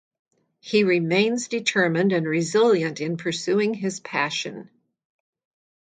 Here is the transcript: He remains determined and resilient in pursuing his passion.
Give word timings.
He 0.61 0.83
remains 0.83 1.47
determined 1.47 2.11
and 2.11 2.25
resilient 2.27 3.01
in 3.01 3.17
pursuing 3.17 3.75
his 3.75 3.99
passion. 3.99 4.71